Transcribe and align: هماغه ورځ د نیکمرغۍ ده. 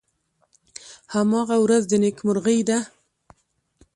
هماغه 1.13 1.57
ورځ 1.63 1.83
د 1.87 1.93
نیکمرغۍ 2.03 2.59
ده. 2.69 2.79